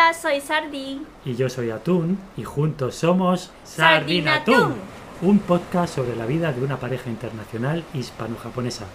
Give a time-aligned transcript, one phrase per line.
[0.00, 1.06] Hola, soy Sardi.
[1.26, 4.76] Y yo soy Atún y juntos somos Sardinatún.
[5.20, 8.86] un podcast sobre la vida de una pareja internacional hispano-japonesa.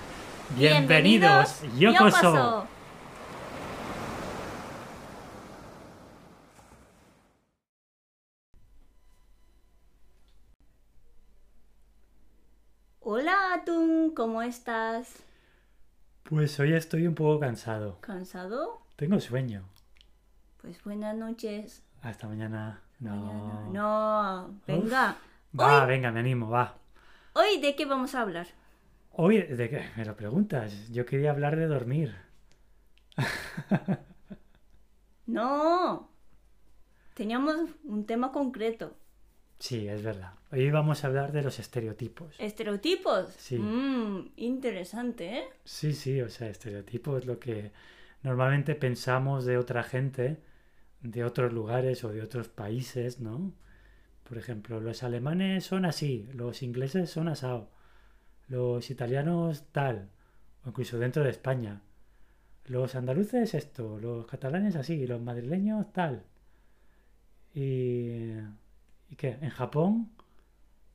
[0.58, 1.62] Bienvenidos.
[1.78, 2.66] Yokoso.
[13.02, 15.14] Hola, Atún, ¿cómo estás?
[16.24, 18.00] Pues hoy estoy un poco cansado.
[18.02, 18.82] ¿Cansado?
[18.96, 19.66] Tengo sueño.
[20.66, 21.84] Pues buenas noches.
[22.02, 22.82] Hasta mañana.
[23.00, 23.16] No.
[23.16, 23.70] Mañana.
[23.72, 25.16] No, venga.
[25.60, 26.76] Va, Hoy- venga, me animo, va.
[27.34, 28.48] Hoy, ¿de qué vamos a hablar?
[29.12, 29.86] Hoy, ¿de qué?
[29.96, 30.90] Me lo preguntas.
[30.90, 32.16] Yo quería hablar de dormir.
[35.28, 36.10] No.
[37.14, 38.96] Teníamos un tema concreto.
[39.60, 40.34] Sí, es verdad.
[40.52, 42.36] Hoy vamos a hablar de los estereotipos.
[42.40, 43.30] Estereotipos.
[43.38, 43.58] Sí.
[43.58, 45.44] Mm, interesante, ¿eh?
[45.64, 47.72] Sí, sí, o sea, estereotipo es lo que
[48.24, 50.44] normalmente pensamos de otra gente,
[51.12, 53.54] de otros lugares o de otros países, ¿no?
[54.24, 57.70] Por ejemplo, los alemanes son así, los ingleses son asado,
[58.48, 60.10] los italianos tal,
[60.66, 61.82] o incluso dentro de España.
[62.66, 66.24] Los andaluces esto, los catalanes así, los madrileños tal.
[67.54, 68.32] ¿Y,
[69.10, 69.38] ¿y qué?
[69.42, 70.12] ¿En Japón?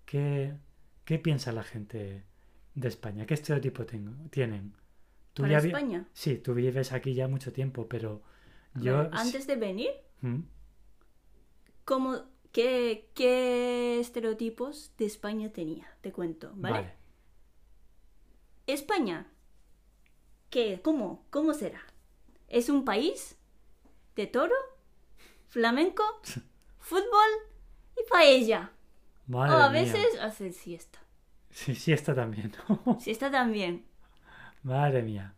[0.05, 0.55] ¿Qué,
[1.05, 2.25] qué piensa la gente
[2.75, 3.27] de España?
[3.27, 4.75] ¿Qué estereotipo tengo, tienen?
[5.35, 6.09] Tú Para ya España.
[6.13, 8.23] Sí, tú vives aquí ya mucho tiempo, pero
[8.75, 9.09] yo...
[9.13, 9.91] antes de venir,
[10.21, 10.41] ¿Mm?
[11.85, 15.97] ¿cómo, qué, qué estereotipos de España tenía?
[16.01, 16.75] Te cuento, ¿vale?
[16.77, 16.95] Vale.
[18.67, 19.27] España,
[20.51, 20.81] ¿qué?
[20.83, 21.27] ¿Cómo?
[21.31, 21.83] ¿Cómo será?
[22.49, 23.37] ¿Es un país
[24.17, 24.55] de toro,
[25.49, 26.03] flamenco,
[26.79, 27.31] fútbol
[27.97, 28.73] y paella?
[29.27, 29.93] Madre o a mía.
[29.93, 30.99] veces hace siesta.
[31.51, 32.53] Sí, está también.
[32.99, 33.85] Siesta también.
[34.63, 35.35] Madre mía.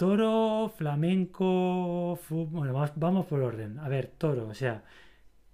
[0.00, 2.60] Toro, flamenco, fútbol.
[2.60, 3.78] Bueno, vamos, vamos por orden.
[3.78, 4.82] A ver, toro, o sea,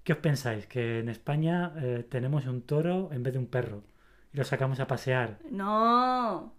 [0.05, 0.67] ¿qué os pensáis?
[0.67, 3.85] Que en España eh, tenemos un toro en vez de un perro
[4.33, 5.39] y lo sacamos a pasear.
[5.51, 6.53] No,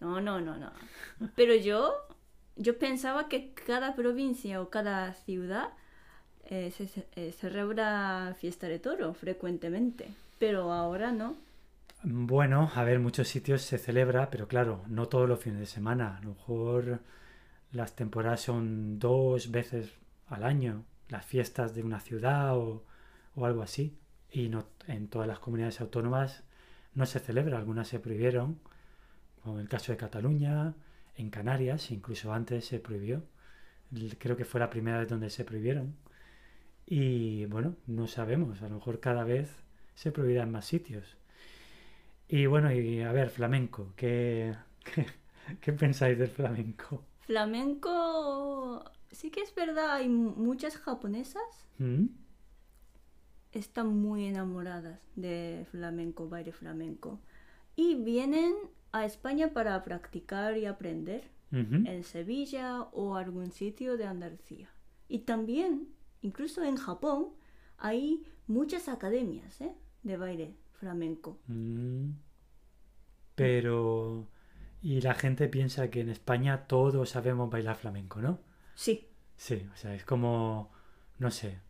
[0.00, 0.72] no, no, no, no.
[1.36, 1.94] Pero yo,
[2.56, 5.70] yo pensaba que cada provincia o cada ciudad
[6.50, 10.08] eh, se, se- eh, celebra fiesta de toro frecuentemente.
[10.38, 11.36] Pero ahora no.
[12.02, 16.16] Bueno, a ver, muchos sitios se celebra, pero claro, no todos los fines de semana.
[16.16, 17.00] A lo mejor
[17.72, 19.92] las temporadas son dos veces
[20.28, 22.84] al año, las fiestas de una ciudad o,
[23.34, 23.98] o algo así.
[24.30, 26.44] Y no, en todas las comunidades autónomas
[26.94, 28.60] no se celebra, algunas se prohibieron,
[29.42, 30.74] como en el caso de Cataluña,
[31.16, 33.24] en Canarias, incluso antes se prohibió.
[34.18, 35.96] Creo que fue la primera vez donde se prohibieron.
[36.86, 39.50] Y bueno, no sabemos, a lo mejor cada vez
[39.94, 41.16] se prohibirá en más sitios.
[42.28, 45.06] Y bueno, y a ver, flamenco, ¿qué, qué,
[45.60, 47.02] qué pensáis del flamenco?
[47.20, 51.42] Flamenco, sí que es verdad, hay mu- muchas japonesas
[51.78, 52.06] ¿Mm?
[53.52, 57.18] están muy enamoradas de flamenco, baile flamenco.
[57.76, 58.54] Y vienen
[58.92, 61.30] a España para practicar y aprender.
[61.50, 64.68] En Sevilla o algún sitio de Andalucía.
[65.08, 65.88] Y también,
[66.20, 67.28] incluso en Japón,
[67.78, 69.72] hay muchas academias ¿eh?
[70.02, 71.38] de baile flamenco.
[71.46, 72.10] Mm.
[73.34, 74.26] Pero...
[74.80, 78.38] Y la gente piensa que en España todos sabemos bailar flamenco, ¿no?
[78.74, 79.08] Sí,
[79.38, 80.70] Sí, o sea, es como...
[81.18, 81.60] No sé.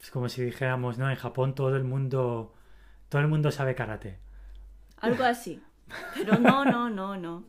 [0.00, 1.10] Es como si dijéramos, ¿no?
[1.10, 2.54] En Japón todo el mundo...
[3.08, 4.18] Todo el mundo sabe karate.
[4.98, 5.62] algo así.
[6.14, 7.44] Pero no, no, no, no.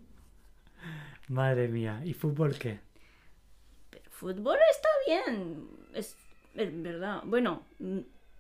[1.28, 2.02] Madre mía.
[2.06, 2.80] ¿Y fútbol qué?
[3.90, 5.68] Pero fútbol está bien.
[5.94, 6.16] Es,
[6.56, 7.22] es verdad.
[7.26, 7.64] Bueno,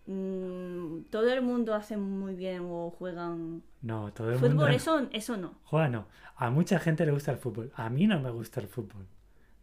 [0.07, 4.49] mm, todo el mundo hace muy bien o juegan No, todo el fútbol.
[4.55, 4.67] mundo...
[4.67, 5.53] Eso, eso no.
[5.63, 6.07] Juega, no.
[6.35, 7.71] A mucha gente le gusta el fútbol.
[7.75, 9.05] A mí no me gusta el fútbol,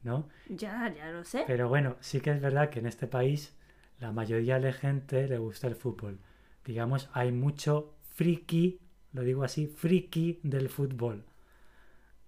[0.03, 0.29] ¿no?
[0.49, 1.45] Ya, ya lo sé.
[1.47, 3.57] Pero bueno, sí que es verdad que en este país
[4.01, 6.19] la mayoría de gente le gusta el fútbol.
[6.65, 8.81] Digamos, hay mucho friki,
[9.13, 11.25] lo digo así, friki del fútbol.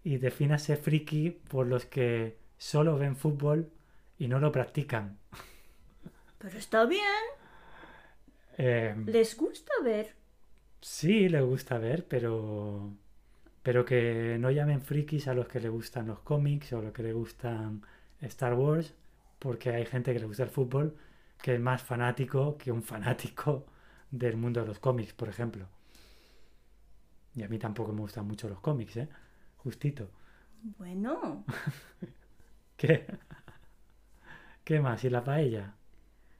[0.04, 3.70] Y defínase friki por los que solo ven fútbol
[4.18, 5.18] y no lo practican.
[6.38, 7.02] Pero está bien.
[8.58, 10.14] Eh, Les gusta ver.
[10.80, 12.92] sí, le gusta ver, pero
[13.62, 17.02] pero que no llamen frikis a los que le gustan los cómics o los que
[17.04, 17.82] le gustan
[18.22, 18.94] Star Wars,
[19.40, 20.96] porque hay gente que le gusta el fútbol
[21.42, 23.66] que es más fanático que un fanático
[24.10, 25.68] del mundo de los cómics, por ejemplo.
[27.36, 29.08] Y a mí tampoco me gustan mucho los cómics, ¿eh?
[29.58, 30.10] Justito.
[30.78, 31.44] Bueno.
[32.76, 33.06] ¿Qué?
[34.64, 35.02] ¿Qué más?
[35.04, 35.74] ¿Y la paella?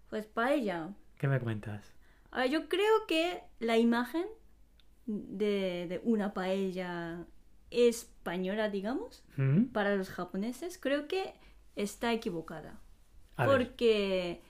[0.08, 0.96] Pues paella.
[1.19, 1.94] ¿Qué me cuentas?
[2.36, 4.26] A ver, yo creo que la imagen
[5.06, 7.24] de, de una paella
[7.70, 9.66] española, digamos, ¿Mm?
[9.66, 11.34] para los japoneses, creo que
[11.76, 12.78] está equivocada.
[13.36, 13.56] A ver.
[13.56, 14.42] Porque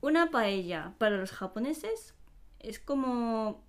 [0.00, 2.14] una paella para los japoneses
[2.58, 3.62] es como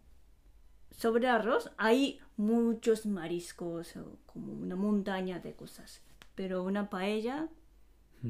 [0.92, 6.02] sobre arroz hay muchos mariscos, o como una montaña de cosas.
[6.36, 7.48] Pero una paella,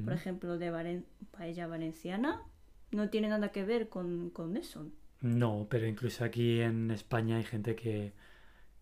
[0.03, 2.43] por ejemplo, de Valen- paella valenciana,
[2.91, 4.85] no tiene nada que ver con, con eso.
[5.21, 8.13] No, pero incluso aquí en España hay gente que,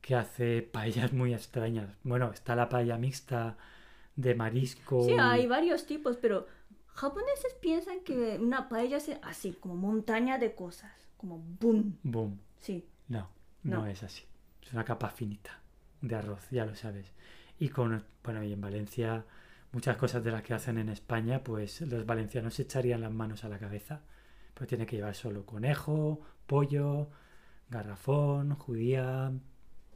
[0.01, 1.89] que hace paellas muy extrañas.
[2.03, 3.57] Bueno, está la paella mixta
[4.15, 5.03] de marisco.
[5.03, 6.47] Sí, hay varios tipos, pero
[6.87, 11.97] japoneses piensan que una paella es así, como montaña de cosas, como boom.
[12.03, 12.39] Boom.
[12.59, 13.29] Sí, No,
[13.63, 13.87] no, No.
[13.87, 14.23] es así.
[14.61, 15.61] Es una capa finita
[16.01, 17.11] de arroz, ya lo sabes.
[17.59, 19.25] Y con, bueno, y en Valencia,
[19.77, 23.43] muchas cosas de las que hacen en España, pues los valencianos se echarían las manos
[23.43, 24.01] a la cabeza.
[24.55, 27.11] Pero tiene que llevar solo conejo, pollo,
[27.69, 29.31] garrafón, judía,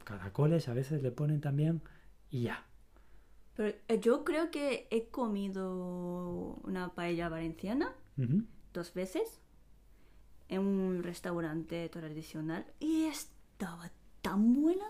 [0.04, 1.82] caracoles, a veces le ponen también,
[2.30, 2.64] y ya.
[3.54, 5.74] pero eh, yo creo que he comido
[6.62, 7.92] una paella valenciana
[8.72, 9.40] dos veces
[10.48, 13.90] en un restaurante tradicional y estaba
[14.20, 14.86] tan buena,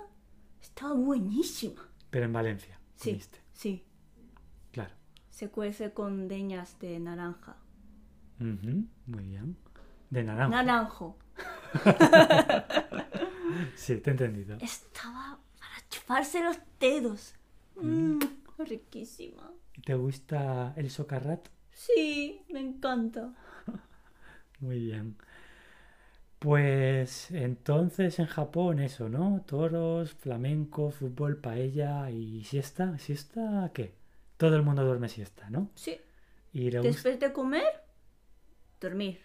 [0.61, 1.89] estaba buenísima.
[2.11, 3.87] Pero en Valencia, Sí, comiste, sí.
[5.32, 7.56] Se cuece con deñas de naranja.
[8.38, 9.56] Muy bien.
[10.11, 10.62] De naranja.
[10.62, 11.17] Naranjo.
[13.76, 14.56] Sí, te he entendido.
[14.61, 17.34] Estaba para chuparse los dedos.
[17.76, 18.19] Mm,
[18.58, 19.52] riquísima.
[19.84, 21.49] ¿Te gusta el socarrat?
[21.70, 23.34] Sí, me encanta.
[24.61, 25.17] Muy bien.
[26.38, 29.43] Pues entonces en Japón eso, ¿no?
[29.46, 32.99] Toros, flamenco, fútbol, paella y siesta.
[32.99, 34.02] ¿Siesta qué?
[34.43, 35.71] Todo el mundo duerme siesta, ¿no?
[35.77, 36.00] Sí.
[36.53, 37.85] Y le, gusta, Después de comer,
[38.81, 39.21] dormir.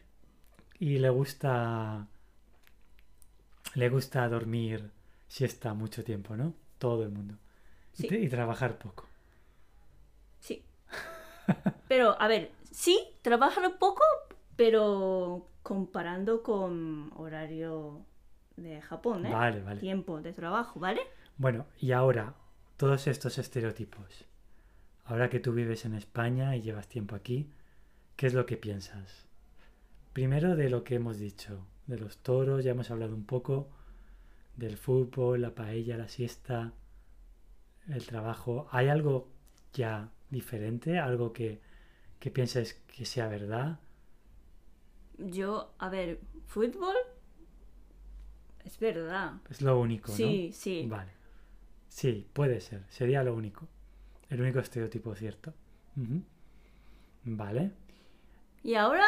[0.78, 2.06] y le gusta
[3.74, 4.92] le gusta dormir
[5.28, 6.54] siesta mucho tiempo, ¿no?
[6.78, 7.34] Todo el mundo.
[7.94, 8.08] Sí.
[8.12, 9.08] y trabajar poco.
[10.40, 10.64] Sí.
[11.88, 14.04] Pero, a ver, sí, trabajan poco,
[14.56, 18.06] pero comparando con horario
[18.56, 19.32] de Japón, ¿eh?
[19.32, 19.80] Vale, vale.
[19.80, 21.02] Tiempo de trabajo, ¿vale?
[21.38, 22.36] Bueno, y ahora,
[22.78, 24.28] todos estos estereotipos.
[25.08, 27.50] Ahora que tú vives en España y llevas tiempo aquí,
[28.18, 29.26] ¿qué es lo que piensas?
[30.12, 33.70] Primero de lo que hemos dicho, de los toros, ya hemos hablado un poco,
[34.58, 36.74] del fútbol, la paella, la siesta,
[37.88, 38.68] el trabajo.
[38.72, 39.30] ¿Hay algo
[39.72, 41.00] ya diferente?
[41.00, 41.62] ¿Algo que,
[42.20, 43.80] que pienses que sea verdad?
[45.18, 46.96] Yo, a ver, fútbol
[48.66, 49.36] es verdad.
[49.50, 50.18] Es lo único, ¿no?
[50.18, 50.86] Sí, sí.
[50.90, 51.12] Vale.
[51.88, 52.84] Sí, puede ser.
[52.90, 53.70] Sería lo único.
[54.30, 55.54] El único estereotipo cierto.
[57.24, 57.72] Vale.
[58.64, 59.06] Y ahora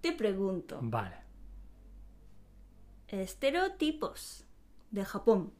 [0.00, 1.16] te pregunto, Vale.
[3.08, 4.44] estereotipos
[4.90, 5.52] de Japón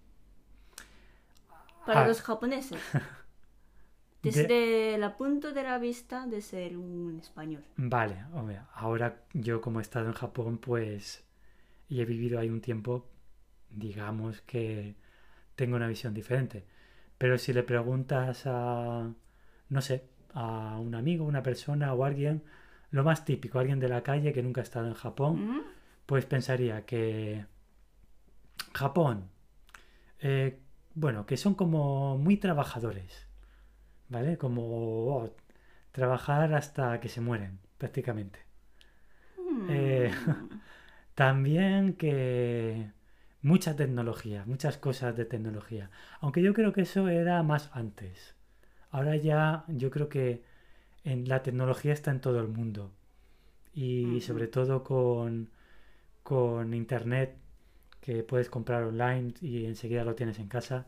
[1.87, 2.07] para Ah.
[2.09, 2.79] los japoneses.
[4.23, 7.65] Desde la punto de la vista de ser un español.
[7.77, 11.25] Vale, hombre, ahora yo como he estado en Japón, pues,
[11.89, 13.07] y he vivido ahí un tiempo,
[13.71, 14.97] digamos que
[15.55, 16.67] tengo una visión diferente.
[17.19, 19.13] Pero si le preguntas a,
[19.69, 20.05] no sé,
[20.35, 22.43] a un amigo, una persona o alguien,
[22.91, 25.61] lo más típico, alguien de la calle que nunca ha estado en Japón, ¿Mm?
[26.07, 27.45] pues pensaría que
[28.75, 29.29] Japón,
[30.21, 30.59] eh,
[30.95, 33.27] bueno, que son como muy trabajadores,
[34.09, 34.39] ¿vale?
[34.39, 34.63] Como
[35.17, 35.35] oh,
[35.93, 38.41] trabajar hasta que se mueren, prácticamente.
[39.39, 39.67] Mm.
[39.71, 40.11] Eh,
[41.19, 42.93] También que
[43.43, 45.91] mucha tecnología, muchas cosas de tecnología.
[46.21, 48.35] Aunque yo creo que eso era más antes.
[48.91, 50.43] Ahora ya yo creo que
[51.05, 52.93] en la tecnología está en todo el mundo.
[53.73, 55.51] Y sobre todo con,
[56.25, 57.37] con internet
[58.01, 60.87] que puedes comprar online y enseguida lo tienes en casa.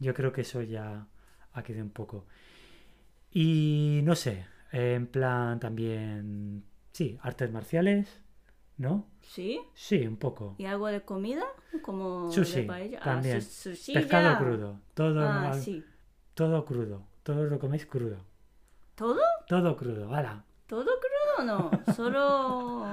[0.00, 1.06] Yo creo que eso ya
[1.52, 2.26] ha quedado un poco.
[3.30, 8.20] Y no sé, en plan también, sí, artes marciales,
[8.76, 9.06] ¿no?
[9.20, 9.60] ¿Sí?
[9.74, 10.56] Sí, un poco.
[10.58, 11.44] ¿Y algo de comida?
[11.80, 13.00] Como Sushi, de paella.
[13.00, 13.38] también.
[13.38, 14.38] Ah, su- sushi Pescado ya.
[14.38, 15.84] crudo, todo, Ah, sí.
[16.34, 18.18] todo crudo, todo lo coméis crudo,
[18.94, 19.20] ¿Todo?
[19.48, 21.70] todo crudo, hala, ¿Todo crudo no?
[21.94, 22.86] Solo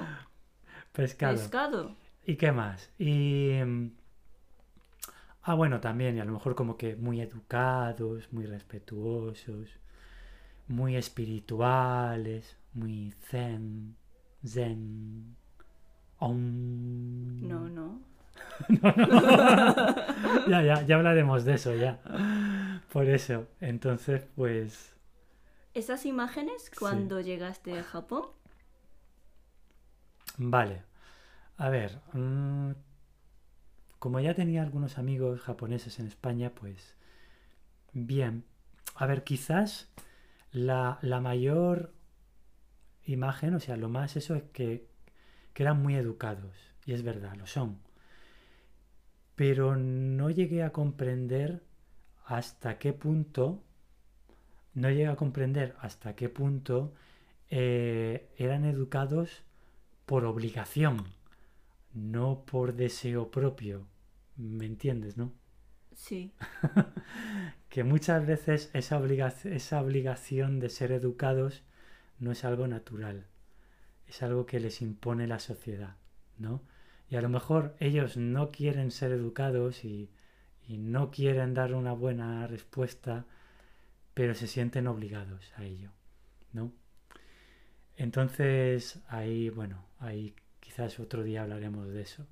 [0.94, 1.36] pescado.
[1.36, 1.96] pescado.
[2.26, 2.90] ¿Y qué más?
[2.98, 3.60] Y...
[3.64, 3.92] mm,
[5.42, 9.70] Ah, bueno, también, y a lo mejor como que muy educados, muy respetuosos,
[10.68, 13.96] muy espirituales, muy zen,
[14.46, 15.36] zen.
[16.20, 17.48] Om.
[17.48, 18.02] No, no.
[20.48, 22.00] Ya, ya, ya hablaremos de eso, ya.
[22.92, 24.96] Por eso, entonces, pues...
[25.74, 28.26] Esas imágenes cuando llegaste a Japón.
[30.38, 30.84] Vale.
[31.58, 32.72] A ver, mm,
[34.00, 36.96] como ya tenía algunos amigos japoneses en España, pues
[37.94, 38.46] bien.
[38.96, 39.90] A ver, quizás
[40.52, 41.94] la, la mayor
[43.04, 44.88] imagen, o sea, lo más eso es que,
[45.54, 46.56] que eran muy educados.
[46.86, 47.89] Y es verdad, lo son.
[49.40, 51.64] Pero no llegué a comprender
[52.26, 53.64] hasta qué punto,
[54.74, 56.94] no llegué a comprender hasta qué punto
[57.50, 59.44] eh, eran educados
[60.06, 61.06] por obligación,
[61.94, 63.88] no por deseo propio.
[64.36, 65.32] ¿Me entiendes, no?
[65.96, 66.34] Sí.
[67.70, 71.64] que muchas veces esa, obligación, esa obligación de ser educados
[72.20, 73.26] no es algo natural,
[74.06, 75.96] es algo que les impone la sociedad,
[76.38, 76.62] ¿no?
[77.10, 80.12] Y a lo mejor ellos no quieren ser educados y,
[80.68, 83.26] y no quieren dar una buena respuesta,
[84.14, 85.92] pero se sienten obligados a ello,
[86.54, 86.72] ¿no?
[87.98, 92.28] Entonces, ahí, bueno, ahí quizás otro día hablaremos de eso.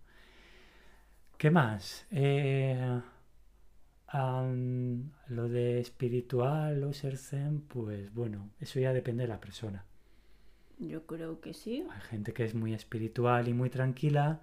[1.37, 2.07] ¿Qué más?
[2.11, 3.01] Eh,
[5.27, 9.85] lo de espiritual o ser zen, pues bueno, eso ya depende de la persona.
[10.79, 11.85] Yo creo que sí.
[11.91, 14.41] Hay gente que es muy espiritual y muy tranquila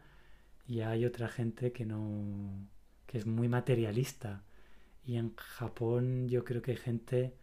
[0.67, 2.69] y hay otra gente que no,
[3.07, 4.43] que es muy materialista.
[5.05, 7.35] Y en Japón yo creo que hay gente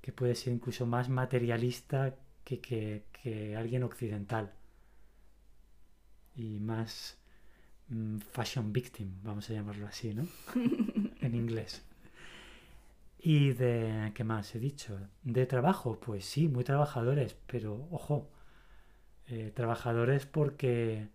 [0.00, 4.52] que puede ser incluso más materialista que, que, que alguien occidental.
[6.34, 7.18] Y más
[7.88, 10.26] mm, fashion victim, vamos a llamarlo así, ¿no?
[11.20, 11.82] en inglés.
[13.18, 14.98] ¿Y de qué más he dicho?
[15.22, 16.00] ¿De trabajo?
[16.00, 18.28] Pues sí, muy trabajadores, pero ojo,
[19.28, 21.08] eh, trabajadores porque,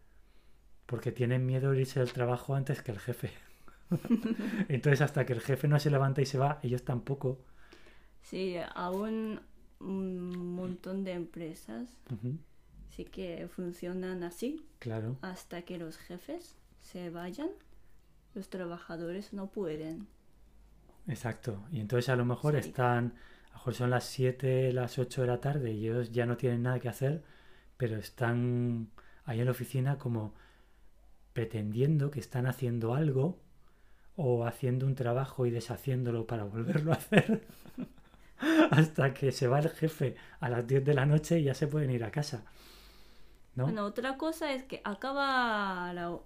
[0.87, 3.31] porque tienen miedo de irse del trabajo antes que el jefe.
[4.67, 7.39] Entonces hasta que el jefe no se levanta y se va, ellos tampoco.
[8.23, 9.41] Sí, aún
[9.79, 11.87] un montón de empresas
[12.89, 14.65] sí que funcionan así.
[14.79, 15.17] Claro.
[15.21, 17.49] Hasta que los jefes se vayan
[18.37, 20.07] los trabajadores no pueden.
[21.07, 21.63] Exacto.
[21.71, 23.13] Y entonces a lo mejor están,
[23.45, 26.37] a lo mejor son las 7, las 8 de la tarde y ellos ya no
[26.37, 27.23] tienen nada que hacer,
[27.77, 28.89] pero están
[29.25, 30.35] ahí en la oficina como
[31.37, 33.37] pretendiendo que están haciendo algo
[34.15, 37.45] o haciendo un trabajo y deshaciéndolo para volverlo a hacer.
[38.71, 41.67] Hasta que se va el jefe a las 10 de la noche y ya se
[41.67, 42.43] pueden ir a casa.
[43.53, 43.65] ¿no?
[43.65, 46.17] Bueno, otra cosa es que acaba la,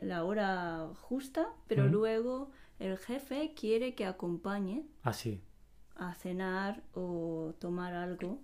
[0.00, 5.14] la hora justa, pero luego el jefe quiere que acompañe ah,
[5.94, 8.40] a cenar o tomar algo.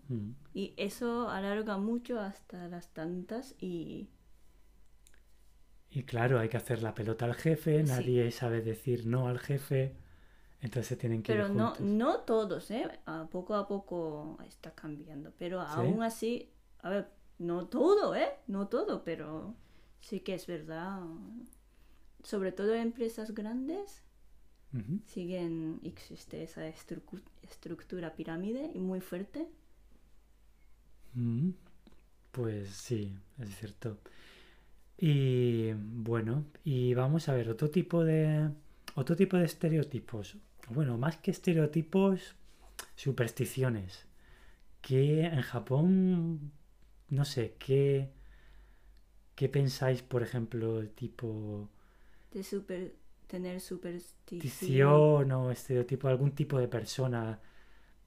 [0.55, 4.11] Y eso alarga mucho hasta las tantas y...
[5.95, 9.95] Y claro, hay que hacer la pelota al jefe, nadie sabe decir no al jefe,
[10.63, 12.89] entonces se tienen que Pero no, no todos, ¿eh?
[13.05, 18.31] A poco a poco está cambiando, pero aún así, a ver, no todo, ¿eh?
[18.47, 19.55] No todo, pero
[20.01, 21.03] sí que es verdad.
[22.23, 24.03] Sobre todo en empresas grandes
[25.05, 29.47] siguen, existe esa estructura pirámide y muy fuerte.
[32.31, 33.99] Pues sí, es cierto.
[34.99, 38.51] Y bueno, y vamos a ver otro tipo de
[38.95, 40.37] otro tipo de estereotipos.
[40.69, 42.37] Bueno, más que estereotipos,
[42.95, 44.07] supersticiones.
[44.81, 46.53] Que en Japón,
[47.09, 48.11] no sé, ¿qué,
[49.35, 51.69] qué pensáis, por ejemplo, el tipo...
[52.33, 52.95] De super,
[53.27, 55.33] tener superstición.
[55.33, 57.41] o estereotipo, algún tipo de persona,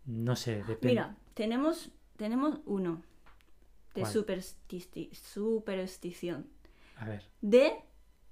[0.06, 0.88] no sé, depende.
[0.88, 3.02] Mira, tenemos, tenemos uno
[3.96, 6.48] de superstición.
[6.98, 7.24] A ver.
[7.42, 7.74] De,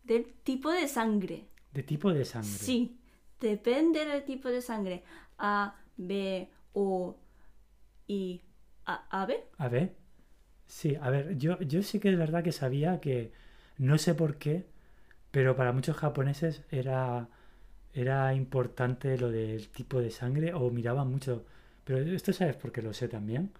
[0.04, 1.48] del tipo de sangre.
[1.72, 2.50] ¿De tipo de sangre?
[2.50, 3.00] Sí,
[3.40, 5.04] depende del tipo de sangre.
[5.38, 7.18] A, B, O,
[8.08, 8.42] I,
[8.86, 9.44] A, ¿A, B?
[9.58, 9.94] A, B.
[10.66, 13.32] Sí, a ver, yo, yo sí que es verdad que sabía que,
[13.78, 14.66] no sé por qué,
[15.32, 17.30] pero para muchos japoneses era,
[17.94, 21.46] era importante lo del tipo de sangre o miraban mucho.
[21.84, 23.52] Pero esto sabes porque lo sé también.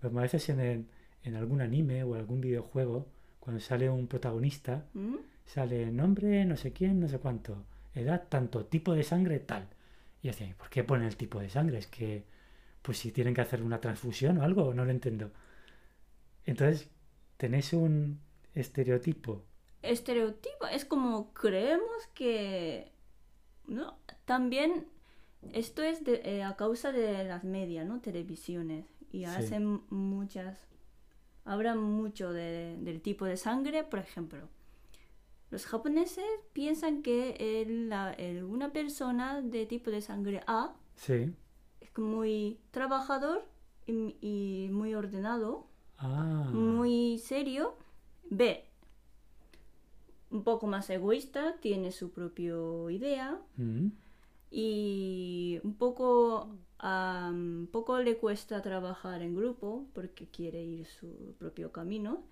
[0.00, 0.88] Pues a veces en,
[1.22, 3.06] en algún anime o algún videojuego,
[3.48, 5.16] cuando sale un protagonista, ¿Mm?
[5.46, 7.64] sale nombre, no sé quién, no sé cuánto,
[7.94, 9.66] edad, tanto, tipo de sangre, tal.
[10.22, 11.78] Y así, ¿por qué ponen el tipo de sangre?
[11.78, 12.24] Es que,
[12.82, 15.30] pues si tienen que hacer una transfusión o algo, no lo entiendo.
[16.44, 16.90] Entonces,
[17.38, 18.20] tenéis un
[18.54, 19.46] estereotipo.
[19.80, 22.92] Estereotipo, es como creemos que...
[23.66, 23.96] ¿no?
[24.26, 24.88] También
[25.54, 28.02] esto es eh, a causa de las medias, ¿no?
[28.02, 28.84] Televisiones.
[29.10, 30.67] Y hacen muchas...
[31.48, 34.48] Hablan mucho del tipo de sangre, por ejemplo.
[35.50, 37.66] Los japoneses piensan que
[38.46, 41.32] una persona de tipo de sangre A sí.
[41.80, 43.46] es muy trabajador
[43.86, 46.50] y muy ordenado Ah.
[46.52, 47.74] muy serio.
[48.30, 48.62] B,
[50.30, 52.54] un poco más egoísta, tiene su propia
[52.90, 53.40] idea.
[53.56, 53.88] Mm.
[54.50, 61.72] Y un poco, un poco le cuesta trabajar en grupo porque quiere ir su propio
[61.72, 62.24] camino,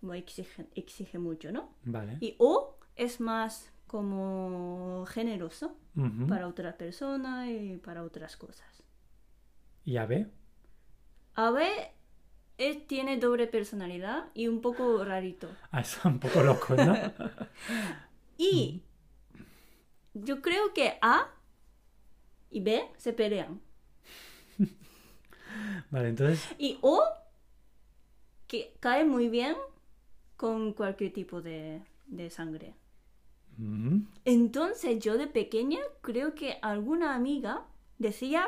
[0.00, 1.70] como exige, exige mucho, ¿no?
[1.84, 2.18] Vale.
[2.20, 5.76] Y O es más como generoso
[6.28, 8.82] para otra persona y para otras cosas.
[9.84, 10.28] ¿Y a B?
[11.34, 11.92] A ver,
[12.58, 15.48] él tiene doble personalidad y un poco rarito.
[15.70, 16.94] Ah, es un poco loco, ¿no?
[18.38, 18.82] Y
[20.24, 21.28] yo creo que A
[22.50, 23.60] y B se pelean.
[25.90, 27.02] Vale, entonces, Y O
[28.48, 29.56] que cae muy bien
[30.36, 32.74] con cualquier tipo de, de sangre.
[33.58, 37.66] mm, Entonces yo de pequeña creo que alguna amiga
[37.98, 38.46] decía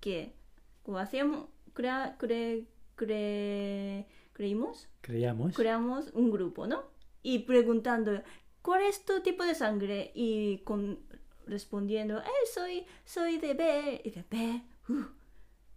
[0.00, 0.34] que
[0.82, 5.54] como hacíamos, crea, cre- cre- creímos, creíamos.
[5.54, 6.84] creamos un grupo, ¿no?
[7.22, 8.22] Y preguntando,
[8.64, 10.10] ¿cuál es tu tipo de sangre?
[10.14, 10.98] Y con,
[11.46, 14.00] respondiendo, eh, soy, soy de B.
[14.04, 15.04] Y de B, "Uh,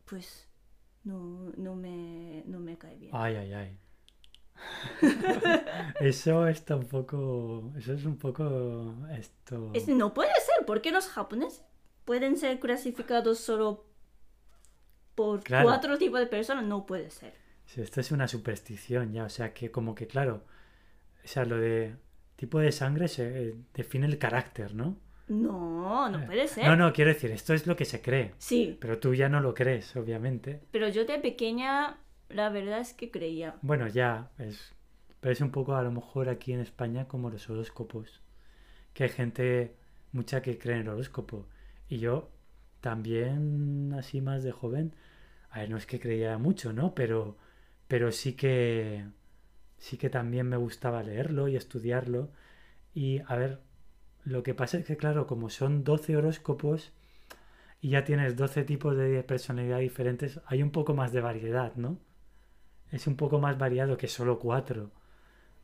[0.05, 0.47] pues
[1.03, 3.11] no, no, me, no me cae bien.
[3.13, 3.77] Ay, ay, ay.
[5.99, 7.71] Eso está un poco.
[7.77, 8.95] Eso es un poco.
[9.11, 9.71] Esto.
[9.73, 11.63] Es- no puede ser, porque los japoneses
[12.05, 13.85] pueden ser clasificados solo
[15.15, 15.65] por Claro.
[15.67, 16.65] cuatro tipos de personas.
[16.65, 17.33] No puede ser.
[17.65, 19.25] Sí, esto es una superstición ya.
[19.25, 20.43] O sea, que como que, claro.
[21.23, 21.95] O sea, lo de
[22.37, 24.97] tipo de sangre se eh, define el carácter, ¿no?
[25.27, 26.63] No, no puede ser.
[26.63, 28.33] Eh, No, no, quiero decir, esto es lo que se cree.
[28.37, 30.61] Sí, Pero tú ya no lo crees, obviamente.
[30.71, 31.97] pero yo de pequeña,
[32.29, 33.57] la verdad es que creía.
[33.61, 34.73] Bueno, ya, es,
[35.21, 38.21] es un poco a lo mejor aquí en España como los horóscopos.
[38.93, 39.75] Que hay gente,
[40.13, 41.45] mucha que cree en el horóscopo.
[41.89, 42.29] Y yo
[42.81, 44.95] también, así más de joven,
[45.49, 46.95] a ver, no es que creía mucho, ¿no?
[46.95, 47.37] Pero,
[47.89, 49.05] pero sí que,
[49.77, 52.29] sí que también me gustaba leerlo y estudiarlo.
[52.93, 53.59] Y a ver,
[54.23, 56.93] lo que pasa es que, claro, como son 12 horóscopos
[57.81, 61.97] y ya tienes 12 tipos de personalidad diferentes, hay un poco más de variedad, ¿no?
[62.91, 64.91] es un poco más variado que solo cuatro.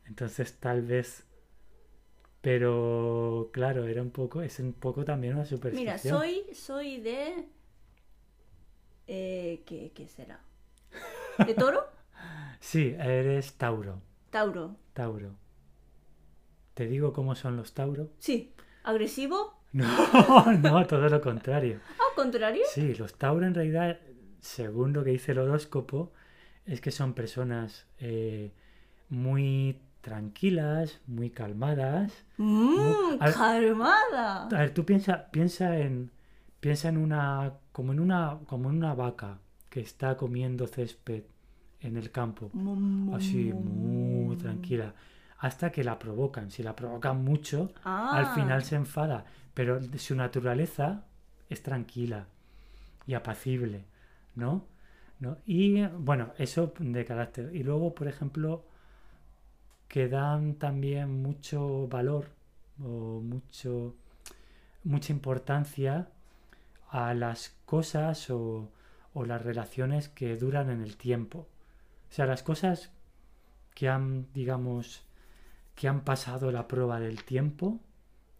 [0.06, 1.24] Entonces tal vez...
[2.40, 5.86] Pero claro, era un poco, es un poco también una superstición.
[5.86, 7.46] Mira, soy, soy de...
[9.06, 10.40] Eh, ¿qué, ¿Qué será?
[11.46, 11.86] ¿De toro?
[12.64, 14.00] Sí, eres Tauro.
[14.30, 14.76] Tauro.
[14.94, 15.34] Tauro.
[16.72, 18.08] ¿Te digo cómo son los Tauro?
[18.18, 18.52] Sí.
[18.84, 19.60] ¿Agresivo?
[19.74, 21.80] No, no, todo lo contrario.
[22.10, 22.62] Al contrario.
[22.72, 23.98] Sí, los Tauro en realidad,
[24.40, 26.12] según lo que dice el horóscopo,
[26.64, 28.52] es que son personas eh,
[29.10, 32.24] muy tranquilas, muy calmadas.
[32.38, 34.44] Mmm, A ver- calmada.
[34.46, 36.12] A ver, tú piensa, piensa en,
[36.60, 41.24] piensa en una, como en una, como en una vaca que está comiendo césped
[41.84, 42.50] en el campo,
[43.14, 44.94] así muy tranquila,
[45.38, 46.50] hasta que la provocan.
[46.50, 51.04] Si la provocan mucho, Ah, al final se enfada, pero su naturaleza
[51.50, 52.26] es tranquila
[53.06, 53.84] y apacible,
[54.34, 54.64] ¿no?
[55.20, 55.36] ¿No?
[55.46, 57.54] Y bueno, eso de carácter.
[57.54, 58.64] Y luego, por ejemplo,
[59.88, 62.30] que dan también mucho valor
[62.82, 63.94] o mucho
[64.82, 66.08] mucha importancia
[66.90, 68.68] a las cosas o,
[69.14, 71.46] o las relaciones que duran en el tiempo.
[72.14, 72.92] O sea, las cosas
[73.74, 75.02] que han, digamos,
[75.74, 77.80] que han pasado la prueba del tiempo,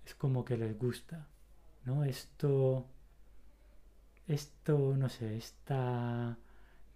[0.06, 1.26] es como que les gusta,
[1.84, 2.04] ¿no?
[2.04, 2.86] Esto,
[4.28, 6.36] esto, no sé, esta,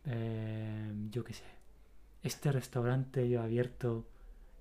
[0.04, 1.44] eh, yo qué sé,
[2.22, 4.06] este restaurante yo abierto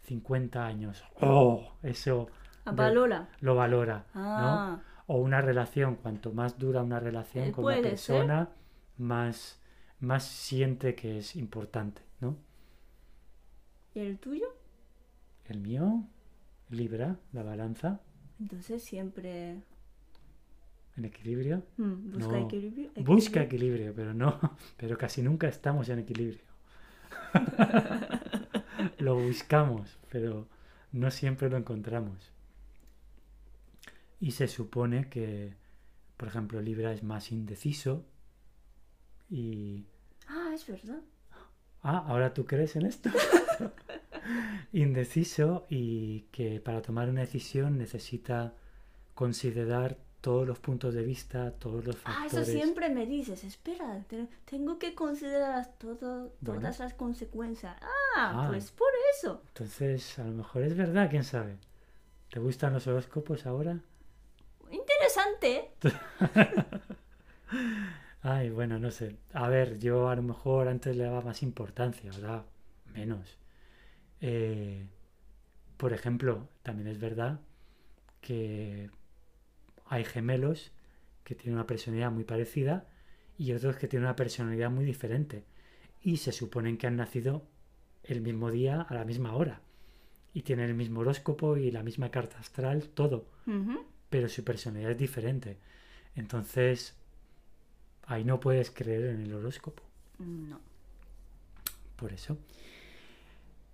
[0.03, 1.71] 50 años, ¡oh!
[1.83, 2.29] Eso
[2.65, 3.29] Ah, de- valora.
[3.41, 4.21] lo valora, ¿no?
[4.25, 7.91] Ah, O una relación, cuanto más dura una relación Eh, con una ser.
[7.91, 8.49] persona,
[8.97, 9.61] más,
[9.99, 12.37] más siente que es importante, ¿no?
[13.93, 14.47] ¿y el tuyo?
[15.45, 16.03] El mío,
[16.69, 18.01] Libra, la balanza,
[18.39, 19.61] Entonces siempre
[20.97, 21.63] en equilibrio.
[21.77, 22.91] mm, busca No, equilibrio.
[22.95, 23.41] Busca equilibrio.
[23.41, 24.39] equilibrio, pero no,
[24.77, 26.41] pero casi nunca estamos en equilibrio.
[28.99, 30.47] lo buscamos, pero
[30.91, 32.31] no siempre lo encontramos.
[34.19, 35.53] Y se supone que,
[36.17, 38.05] por ejemplo, Libra es más indeciso
[39.29, 39.85] y...
[40.27, 41.01] Ah, es verdad.
[41.83, 43.09] Ah, ¿ahora tú crees en esto?
[44.73, 48.53] indeciso y que para tomar una decisión necesita
[49.15, 52.47] considerar todos los puntos de vista, todos los Ah, factores.
[52.49, 53.43] eso siempre me dices.
[53.43, 56.61] Espera, te- tengo que considerar todo, Bueno.
[56.61, 57.77] todas las consecuencias.
[57.81, 58.47] Ah, Ah.
[58.49, 59.41] pues por eso.
[59.49, 61.55] Entonces, a lo mejor es verdad, quién sabe.
[62.29, 63.79] ¿Te gustan los horóscopos ahora?
[64.69, 65.71] Interesante.
[68.21, 69.15] Ay, bueno, no sé.
[69.33, 72.45] A ver, yo a lo mejor antes le daba más importancia, ahora
[72.93, 73.37] menos.
[74.21, 74.85] Eh,
[75.77, 77.39] por ejemplo, también es verdad
[78.21, 78.89] que
[79.85, 80.71] hay gemelos
[81.23, 82.87] que tienen una personalidad muy parecida
[83.37, 85.43] y otros que tienen una personalidad muy diferente.
[86.01, 87.43] Y se suponen que han nacido
[88.03, 89.61] el mismo día a la misma hora.
[90.33, 93.27] Y tienen el mismo horóscopo y la misma carta astral, todo.
[94.09, 95.57] Pero su personalidad es diferente.
[96.15, 96.95] Entonces,
[98.07, 99.83] ahí no puedes creer en el horóscopo.
[100.17, 100.59] No.
[101.95, 102.37] Por eso.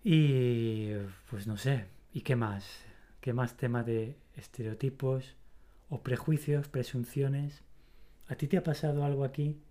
[0.03, 0.91] Y
[1.29, 1.85] pues no sé.
[2.11, 2.65] ¿Y qué más?
[3.21, 5.35] ¿Qué más tema de estereotipos
[5.89, 7.61] o prejuicios, presunciones?
[8.27, 9.61] ¿A ti te ha pasado algo aquí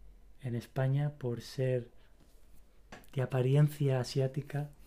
[0.41, 1.91] en España por ser
[3.13, 4.71] de apariencia asiática?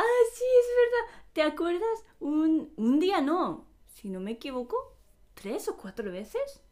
[0.00, 1.24] Ah, sí, es verdad.
[1.32, 2.04] ¿Te acuerdas?
[2.20, 4.96] Un, un día no, si no me equivoco,
[5.34, 6.62] tres o cuatro veces,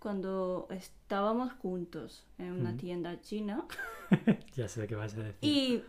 [0.00, 3.66] cuando estábamos juntos en una tienda china.
[4.56, 5.38] ya sé qué vas a decir.
[5.42, 5.84] Y,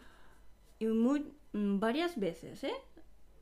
[0.80, 2.74] y muy- mm, varias veces, ¿eh?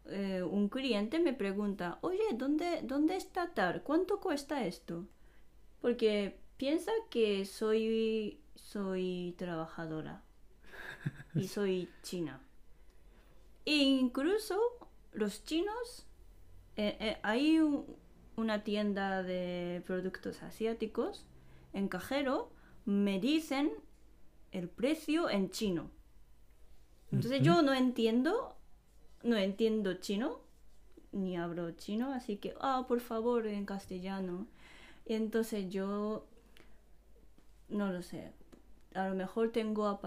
[0.06, 3.84] Eh, un cliente me pregunta, oye, ¿dónde, ¿dónde está tal?
[3.84, 5.06] ¿Cuánto cuesta esto?
[5.82, 10.24] Porque piensa que soy, soy trabajadora
[11.36, 12.42] y soy china.
[13.66, 14.60] E incluso
[15.14, 16.06] los chinos,
[16.76, 17.86] eh, eh, hay un-
[18.40, 21.26] una tienda de productos asiáticos,
[21.74, 22.52] en cajero,
[22.86, 23.72] me dicen
[24.52, 25.92] el precio en chino.
[27.12, 28.56] Entonces yo no entiendo,
[29.24, 30.42] no entiendo chino,
[31.12, 34.48] ni hablo chino, así que, ah, por favor, en castellano.
[35.06, 36.28] Y entonces yo,
[37.68, 38.32] no lo sé,
[38.94, 40.00] a lo mejor tengo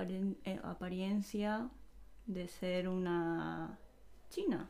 [0.44, 1.68] eh, apariencia
[2.26, 3.78] de ser una
[4.30, 4.68] china.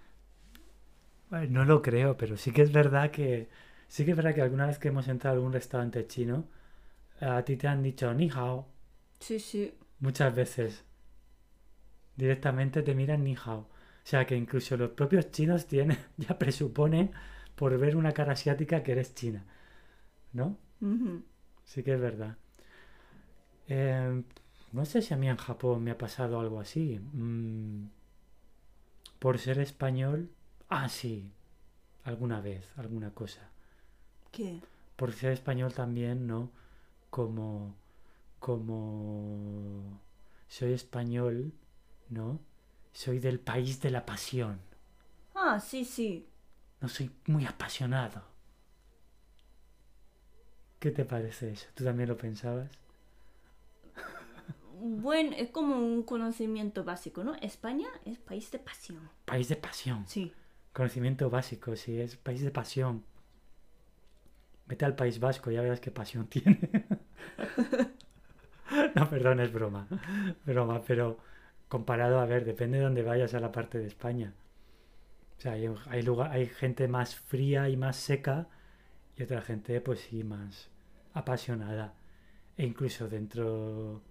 [1.49, 3.49] No lo creo, pero sí que es verdad que
[3.89, 6.45] sí que es verdad que alguna vez que hemos entrado a algún restaurante chino,
[7.21, 8.69] a ti te han dicho ni hao
[9.21, 9.75] Sí, sí.
[10.01, 10.85] muchas veces.
[12.17, 13.61] Directamente te miran ni hao.
[14.05, 17.11] O sea que incluso los propios chinos tienen, ya presuponen
[17.55, 19.45] por ver una cara asiática que eres china.
[20.33, 20.59] ¿No?
[21.65, 22.37] Sí que es verdad.
[23.69, 24.23] Eh,
[24.73, 26.99] no sé si a mí en Japón me ha pasado algo así.
[27.13, 27.87] Mm,
[29.19, 30.31] por ser español.
[30.75, 31.31] Ah, sí.
[32.05, 33.43] Alguna vez, alguna cosa.
[34.31, 34.63] ¿Qué?
[34.97, 36.51] Por ser español también, ¿no?
[37.11, 37.75] Como.
[38.39, 40.01] Como.
[40.49, 41.53] Soy español,
[42.09, 42.41] ¿no?
[42.93, 44.61] Soy del país de la pasión.
[45.35, 46.27] Ah, sí, sí.
[46.81, 48.23] No soy muy apasionado.
[50.79, 51.67] ¿Qué te parece eso?
[51.75, 52.71] ¿Tú también lo pensabas?
[54.81, 57.35] Bueno, es como un conocimiento básico, ¿no?
[57.37, 59.11] España es país de pasión.
[59.27, 60.05] País de pasión.
[60.09, 60.33] Sí.
[60.73, 63.05] Conocimiento básico, sí, es país de pasión.
[64.67, 66.87] Vete al País Vasco, ya verás qué pasión tiene.
[68.95, 69.87] no, perdón, es broma.
[70.47, 71.19] Broma, pero
[71.69, 74.33] comparado, a ver, depende de dónde vayas a la parte de España.
[75.37, 78.49] O sea, hay, hay, lugar, hay gente más fría y más seca
[79.17, 80.71] y otra gente, pues sí, más
[81.13, 81.95] apasionada.
[82.57, 84.03] E incluso dentro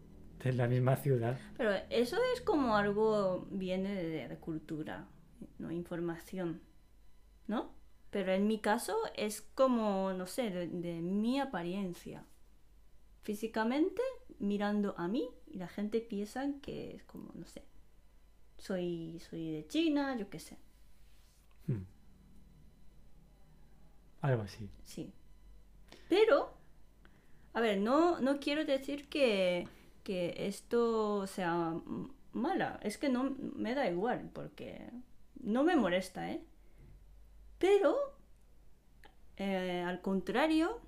[0.43, 1.39] de la misma ciudad.
[1.57, 5.07] Pero eso es como algo viene de, de cultura,
[5.59, 6.61] no información,
[7.47, 7.73] ¿no?
[8.11, 12.25] Pero en mi caso es como, no sé, de, de mi apariencia.
[13.23, 14.01] Físicamente,
[14.39, 17.63] mirando a mí, y la gente piensa que es como, no sé,
[18.57, 20.57] soy, soy de China, yo qué sé,
[21.67, 21.85] Hmm.
[24.21, 24.69] Algo así.
[24.83, 25.13] sí.
[26.09, 26.53] Pero,
[27.53, 29.67] a ver, no, no quiero decir que,
[30.03, 31.75] que esto sea
[32.33, 34.89] mala, es que no me da igual, porque
[35.43, 36.41] no me molesta, ¿eh?
[37.59, 37.95] Pero,
[39.37, 40.79] eh, al contrario,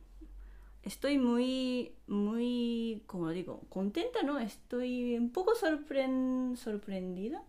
[0.83, 4.39] estoy muy, muy, como digo, contenta, ¿no?
[4.39, 7.43] Estoy un poco sorpren- sorprendida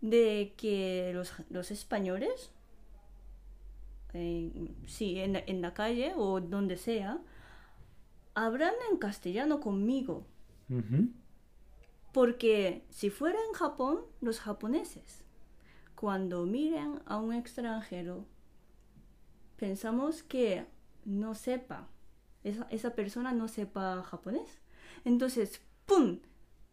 [0.00, 2.50] de que los, los españoles,
[4.14, 4.50] eh,
[4.86, 7.18] sí, en, en la calle o donde sea,
[8.34, 10.26] hablan en castellano conmigo.
[12.12, 15.22] Porque si fuera en Japón, los japoneses,
[15.96, 18.26] cuando miren a un extranjero,
[19.56, 20.66] pensamos que
[21.04, 21.88] no sepa,
[22.44, 24.60] esa, esa persona no sepa japonés.
[25.04, 26.20] Entonces, ¡pum!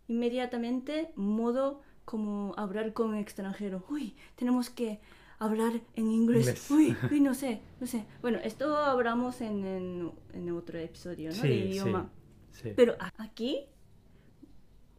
[0.08, 3.86] Inmediatamente, modo como hablar con un extranjero.
[3.90, 5.00] Uy, tenemos que
[5.40, 6.48] hablar en inglés.
[6.48, 6.72] Inglés.
[6.72, 8.06] Uy, uy, no sé, no sé.
[8.22, 11.44] Bueno, esto hablamos en, en, en otro episodio, ¿no?
[11.44, 12.12] Sí, de sí, idioma.
[12.52, 12.70] sí.
[12.76, 13.68] Pero a- aquí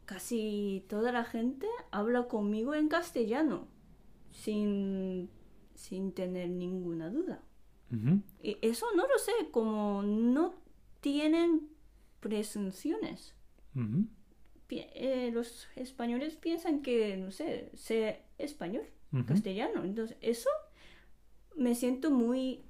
[0.04, 3.68] casi toda la gente habla conmigo en castellano,
[4.34, 5.30] sin,
[5.74, 7.40] sin tener ninguna duda.
[8.42, 10.54] Y eso no lo sé, como no
[11.00, 11.68] tienen
[12.18, 13.34] presunciones.
[14.70, 18.82] Eh, los españoles piensan que, no sé, sé español,
[19.26, 19.84] castellano.
[19.84, 20.50] Entonces, eso
[21.56, 22.64] me siento muy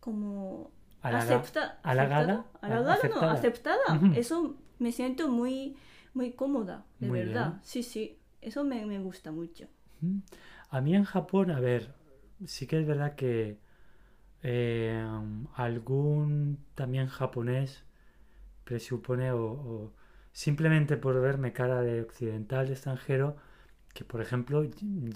[0.00, 0.72] como
[1.02, 3.26] halaga- Acepta, halagada, aceptada, halagada, aceptada.
[3.26, 4.16] no, aceptada.
[4.16, 5.76] Eso me siento muy,
[6.14, 7.48] muy cómoda, de Muy verdad.
[7.50, 7.60] bien.
[7.62, 9.68] Sí, sí, eso me, me gusta mucho.
[10.74, 11.94] A mí en Japón, a ver,
[12.46, 13.58] sí que es verdad que
[14.42, 15.06] eh,
[15.54, 17.84] algún también japonés
[18.64, 19.92] presupone o, o
[20.32, 23.36] simplemente por verme cara de occidental, de extranjero,
[23.92, 24.68] que por ejemplo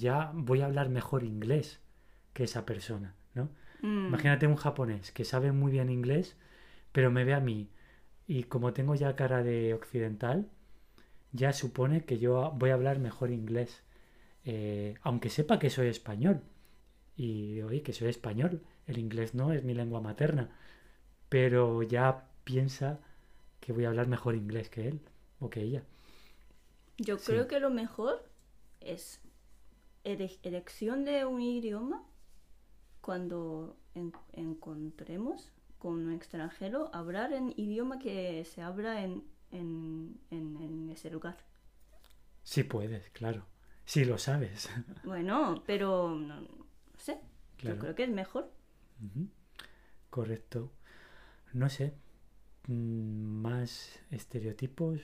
[0.04, 1.80] ya voy a hablar mejor inglés
[2.34, 3.50] que esa persona, ¿no?
[3.82, 4.06] Mm.
[4.06, 6.36] Imagínate un japonés que sabe muy bien inglés,
[6.92, 7.68] pero me ve a mí
[8.28, 10.48] y como tengo ya cara de occidental,
[11.32, 13.82] ya supone que yo voy a hablar mejor inglés,
[14.50, 16.40] eh, aunque sepa que soy español.
[17.16, 20.48] Y oye, que soy español, el inglés no es mi lengua materna,
[21.28, 22.98] pero ya piensa
[23.60, 25.00] que voy a hablar mejor inglés que él
[25.40, 25.82] o que ella.
[26.96, 27.26] Yo Sí.
[27.26, 28.24] creo que lo mejor
[28.80, 29.20] es
[30.04, 32.02] ele- elección de un idioma
[33.02, 40.56] cuando en- encontremos con un extranjero, hablar en idioma que se habla en, en- en-
[40.62, 41.36] en ese lugar.
[42.42, 43.44] Sí puedes, claro.
[43.92, 44.68] Sí lo sabes.
[45.04, 46.48] Bueno, pero no, no
[46.98, 47.18] sé,
[47.56, 47.76] Claro.
[47.76, 48.44] yo creo que es mejor.
[50.10, 50.72] Correcto.
[51.52, 51.94] No sé.
[52.68, 55.00] mm, Más estereotipos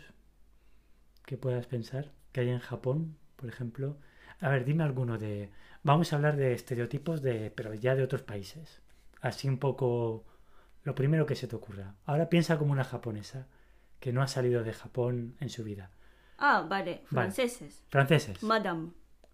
[1.26, 3.96] que puedas pensar que hay en Japón, por ejemplo.
[4.40, 5.50] A ver, dime alguno de.
[5.82, 8.82] Vamos a hablar de estereotipos de, pero ya de otros países.
[9.20, 10.24] Así un poco
[10.82, 11.94] lo primero que se te ocurra.
[12.04, 13.46] Ahora piensa como una japonesa
[14.00, 15.90] que no ha salido de Japón en su vida.
[16.38, 17.84] Ah, vale, franceses.
[17.88, 18.42] Franceses.
[18.42, 18.90] Madame.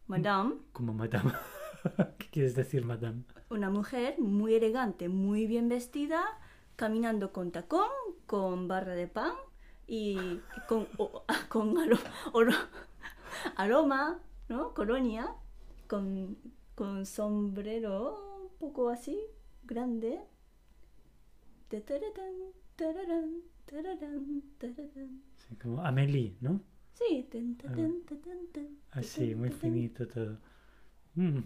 [0.07, 1.33] Madame, como madame.
[2.19, 3.25] ¿Qué quieres decir, madame?
[3.49, 6.23] una mujer muy elegante, muy bien vestida,
[6.77, 7.89] caminando con tacón,
[8.27, 9.33] con barra de pan
[9.87, 11.75] y con, o- con
[13.57, 14.75] aroma, ¿no?
[14.75, 15.35] Colonia,
[15.89, 16.37] con,
[16.75, 19.19] con sombrero un poco así,
[19.65, 20.21] grande.
[25.37, 26.61] Sí, como Amélie, ¿no?
[27.01, 27.25] Sí,
[28.93, 29.61] Así, ten, muy ta, ten.
[29.61, 30.39] finito todo.
[31.17, 31.41] Mm,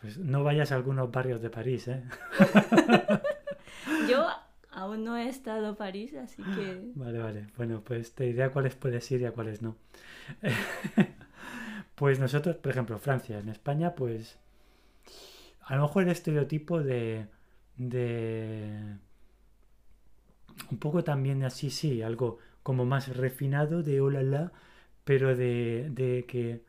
[0.00, 2.02] Pues no vayas a algunos barrios de París, ¿eh?
[4.08, 4.26] Yo
[4.70, 6.80] aún no he estado en París, así que...
[6.94, 7.46] Vale, vale.
[7.56, 9.76] Bueno, pues te diré a cuáles puedes ir y a cuáles no.
[11.94, 14.38] Pues nosotros, por ejemplo, Francia, en España, pues
[15.62, 17.26] a lo mejor el estereotipo de,
[17.76, 18.96] de
[20.70, 24.52] un poco también así, sí, algo como más refinado de hola la,
[25.04, 26.64] pero de, de que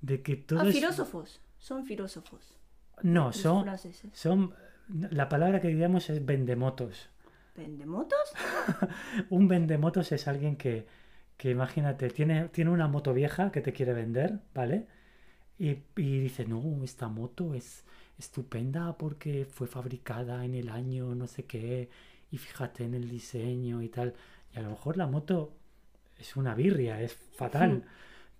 [0.00, 1.40] de que todo Ah, filósofos.
[1.58, 2.56] Son filósofos.
[3.02, 4.10] no, son franceses.
[4.12, 4.54] son
[4.88, 7.10] la palabra que diríamos es vendemotos.
[7.54, 8.28] ¿Vendemotos?
[9.30, 10.86] Un vendemotos es alguien que,
[11.36, 14.86] que imagínate, tiene, tiene una moto vieja que te quiere vender, ¿vale?
[15.58, 17.84] Y, y dice, no, esta moto es
[18.18, 21.90] estupenda porque fue fabricada en el año no sé qué,
[22.30, 24.14] y fíjate en el diseño y tal.
[24.54, 25.54] Y a lo mejor la moto
[26.18, 27.84] es una birria, es fatal.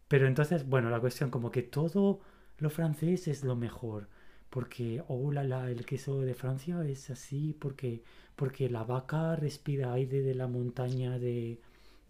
[0.08, 2.20] Pero entonces, bueno, la cuestión como que todo
[2.58, 4.08] lo francés es lo mejor.
[4.50, 8.02] Porque, oh la la, el queso de Francia es así, porque,
[8.36, 11.60] porque la vaca respira aire de la montaña de,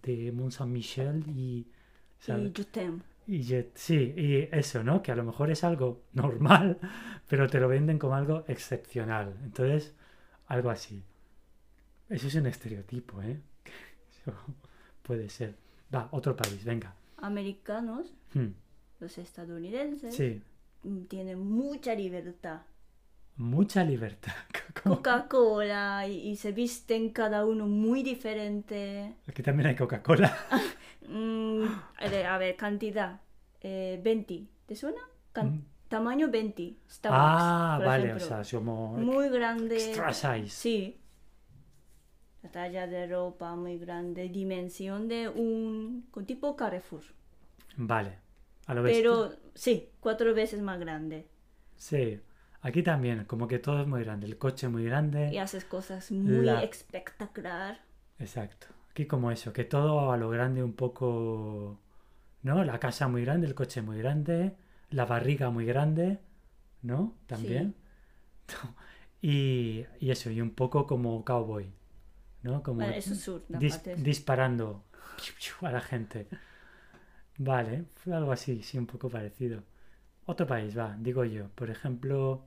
[0.02, 1.66] de Mont Saint-Michel y.
[3.26, 5.02] Y je- sí, y eso, ¿no?
[5.02, 6.78] Que a lo mejor es algo normal,
[7.28, 9.34] pero te lo venden como algo excepcional.
[9.44, 9.94] Entonces,
[10.46, 11.02] algo así.
[12.08, 13.40] Eso es un estereotipo, ¿eh?
[15.06, 15.54] puede ser.
[15.94, 16.94] Va, otro país, venga.
[17.18, 18.48] Americanos, Hmm,
[19.00, 20.42] los estadounidenses, Sí,
[20.82, 22.62] mm, tienen mucha libertad.
[23.36, 24.32] mucha libertad.
[24.82, 29.14] Coca-Cola y, y se visten cada uno muy diferente.
[29.28, 30.36] Aquí también hay Coca-Cola.
[31.08, 31.62] Mm,
[31.98, 33.20] a ver, a ver, cantidad.
[33.60, 34.42] Eh, 20.
[34.66, 34.98] ¿Te suena?
[35.32, 35.64] Can- Mm.
[35.88, 36.74] Tamaño 20.
[36.90, 38.24] Starbucks, Ah, por vale, ejemplo.
[38.24, 39.76] o sea, somos muy grande.
[39.76, 40.48] extra size.
[40.48, 40.98] Sí.
[42.46, 47.02] La talla de ropa muy grande, dimensión de un con tipo Carrefour.
[47.76, 48.18] Vale,
[48.66, 49.02] a lo bestia.
[49.02, 51.26] Pero sí, cuatro veces más grande.
[51.76, 52.20] Sí,
[52.62, 54.26] aquí también, como que todo es muy grande.
[54.26, 55.30] El coche muy grande.
[55.32, 57.80] Y haces cosas muy La- espectacular.
[58.20, 58.68] Exacto.
[58.92, 61.80] Aquí como eso, que todo a lo grande un poco,
[62.44, 62.62] ¿no?
[62.62, 64.54] La casa muy grande, el coche muy grande,
[64.90, 66.20] la barriga muy grande,
[66.82, 67.12] ¿no?
[67.26, 67.74] También.
[69.22, 71.66] Y, y eso, y un poco como cowboy,
[72.42, 72.62] ¿no?
[72.62, 74.84] Como eso sur, dis- disparando
[75.62, 76.28] a la gente.
[77.38, 79.62] Vale, fue algo así, sí, un poco parecido.
[80.26, 81.48] Otro país, va, digo yo.
[81.50, 82.44] Por ejemplo,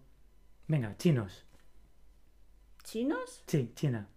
[0.68, 1.46] venga, chinos.
[2.84, 3.46] ¿Chinos?
[3.48, 4.08] Sí, China.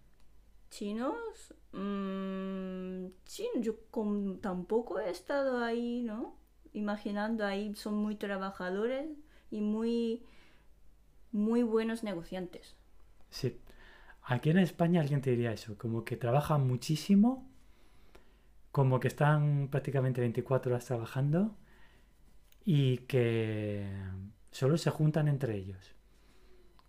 [0.69, 1.53] ¿Chinos?
[1.71, 6.37] Mm, chino, yo com- tampoco he estado ahí, ¿no?
[6.73, 9.09] Imaginando ahí, son muy trabajadores
[9.51, 10.23] y muy,
[11.33, 12.77] muy buenos negociantes.
[13.29, 13.59] Sí.
[14.25, 17.49] Aquí en España alguien te diría eso, como que trabajan muchísimo,
[18.71, 21.55] como que están prácticamente 24 horas trabajando
[22.65, 23.85] y que
[24.51, 25.95] solo se juntan entre ellos.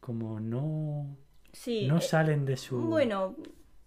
[0.00, 1.16] Como no,
[1.52, 3.36] Sí, no eh, salen de su bueno,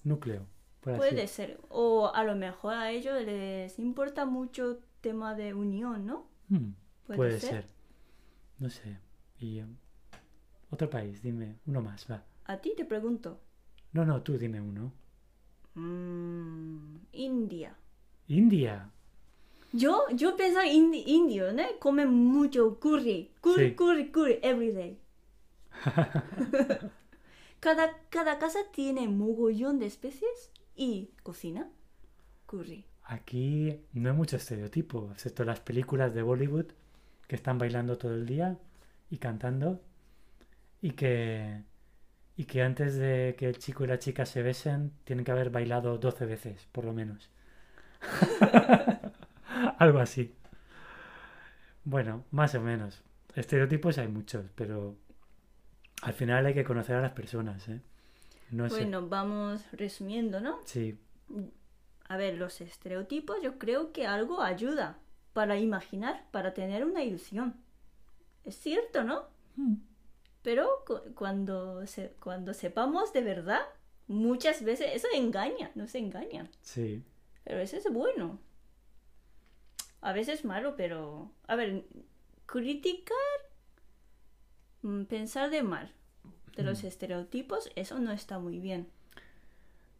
[0.03, 0.45] núcleo.
[0.81, 1.59] por así puede ser.
[1.69, 6.27] O a lo mejor a ellos les importa mucho tema de unión, ¿no?
[6.49, 6.71] Hmm,
[7.05, 7.49] Puede puede ser.
[7.49, 7.67] ser.
[8.59, 8.99] No sé.
[9.39, 9.75] Y um,
[10.71, 12.23] otro país, dime uno más, va.
[12.47, 13.39] A ti te pregunto.
[13.93, 14.91] No, no, tú dime uno.
[15.75, 17.75] Mm, India.
[18.27, 18.89] India.
[19.73, 21.63] Yo, yo pensaba indi- indio, ¿no?
[21.79, 23.31] Comen mucho curry.
[23.41, 23.75] Curry, Sí.
[23.75, 24.99] curry, curry, every day.
[27.59, 31.69] cada, cada casa tiene mogollón de especies y cocina
[32.45, 32.85] curry.
[33.03, 36.65] Aquí no hay mucho estereotipo, excepto las películas de Bollywood
[37.27, 38.57] que están bailando todo el día
[39.09, 39.81] y cantando
[40.81, 41.63] y que
[42.37, 45.49] y que antes de que el chico y la chica se besen tienen que haber
[45.49, 47.29] bailado 12 veces, por lo menos.
[49.79, 50.33] Algo así.
[51.83, 53.03] Bueno, más o menos.
[53.35, 54.97] Estereotipos hay muchos, pero
[56.01, 57.81] al final hay que conocer a las personas, ¿eh?
[58.51, 58.83] No sé.
[58.83, 60.59] Bueno, vamos resumiendo, ¿no?
[60.65, 60.97] Sí,
[62.09, 64.99] A ver, los estereotipos yo creo que algo ayuda
[65.33, 67.55] para imaginar, para tener una ilusión.
[68.45, 69.25] Es cierto, ¿no?
[70.47, 73.59] Pero cu- cuando, se- cuando sepamos de verdad,
[74.07, 76.49] muchas veces eso engaña, nos engaña.
[76.61, 77.03] sí.
[77.43, 78.39] Pero eso es bueno.
[79.99, 81.31] A veces malo, pero...
[81.47, 81.83] A ver,
[82.45, 83.17] criticar,
[84.83, 85.91] mm, pensar de mal
[86.55, 88.87] de los estereotipos, eso no está muy bien.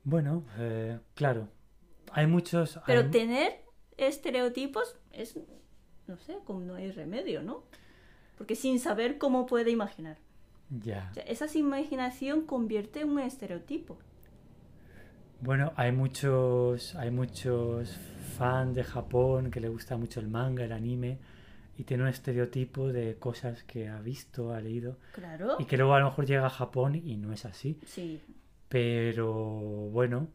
[0.05, 1.49] Bueno, eh, claro.
[2.13, 2.79] Hay muchos.
[2.86, 3.65] Pero hay- tener
[3.97, 5.36] estereotipos es,
[6.07, 7.63] no sé, como no hay remedio, ¿no?
[8.38, 10.17] Porque sin saber cómo puede imaginar.
[10.69, 11.08] Ya.
[11.12, 13.97] O sea, esa imaginación convierte en un estereotipo.
[15.39, 17.95] Bueno, hay muchos, hay muchos
[18.38, 21.19] fans de Japón que le gusta mucho el manga, el anime,
[21.77, 25.58] y tiene un estereotipo de cosas que ha visto, ha leído, Claro.
[25.60, 27.80] y que luego a lo mejor llega a Japón y no es así.
[27.86, 28.19] Sí,
[28.67, 29.45] Pero
[29.91, 30.27] bueno,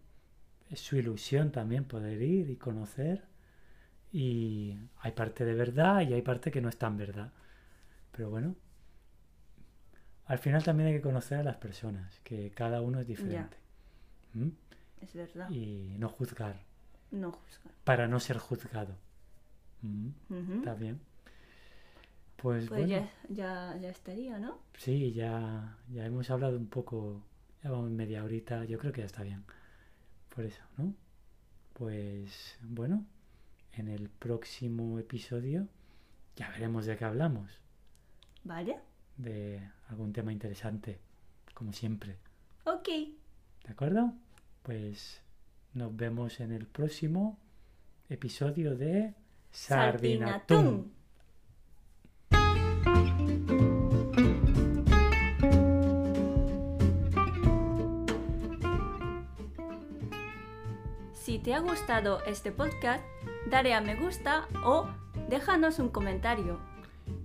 [0.70, 3.24] es su ilusión también poder ir y conocer.
[4.12, 7.32] Y hay parte de verdad y hay parte que no es tan verdad.
[8.12, 8.54] Pero bueno,
[10.32, 13.58] al final también hay que conocer a las personas, que cada uno es diferente.
[14.32, 14.48] ¿Mm?
[15.02, 15.50] es verdad.
[15.50, 16.56] Y no juzgar,
[17.10, 17.74] No juzgar.
[17.84, 18.96] para no ser juzgado.
[19.82, 20.08] ¿Mm?
[20.58, 21.00] Está bien.
[22.36, 24.58] Pues, Pues bueno, ya, ya, ya estaría, ¿no?
[24.78, 27.22] sí, ya, ya hemos hablado un poco,
[27.62, 29.44] ya vamos media horita, yo creo que ya está bien.
[30.34, 30.94] Por eso, ¿no?
[31.74, 33.04] Pues bueno,
[33.74, 35.68] en el próximo episodio
[36.36, 37.60] ya veremos de qué hablamos,
[38.44, 38.80] ¿Vale?
[39.22, 40.98] De algún tema interesante,
[41.54, 42.18] como siempre.
[42.64, 42.88] Ok.
[43.64, 44.12] ¿De acuerdo?
[44.62, 45.20] Pues
[45.74, 47.38] nos vemos en el próximo
[48.08, 49.14] episodio de
[49.50, 50.92] Sardinatún.
[61.14, 63.04] Si te ha gustado este podcast,
[63.48, 64.88] dale a me gusta o
[65.28, 66.71] déjanos un comentario.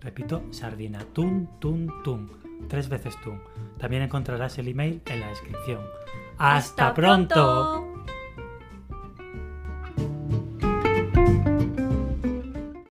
[0.00, 2.30] Repito, sardinatuntun,
[2.68, 3.40] tres veces tun.
[3.78, 5.82] También encontrarás el email en la descripción.
[6.38, 7.86] ¡Hasta, pronto!